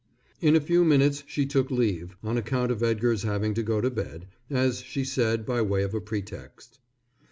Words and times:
In 0.41 0.55
a 0.55 0.59
few 0.59 0.83
minutes 0.83 1.23
she 1.27 1.45
took 1.45 1.69
leave, 1.69 2.17
on 2.23 2.35
account 2.35 2.71
of 2.71 2.81
Edgar's 2.81 3.21
having 3.21 3.53
to 3.53 3.61
go 3.61 3.81
to 3.81 3.91
bed, 3.91 4.25
as 4.49 4.79
she 4.81 5.03
said 5.03 5.45
by 5.45 5.61
way 5.61 5.83
of 5.83 5.93
a 5.93 6.01
pretext. 6.01 6.79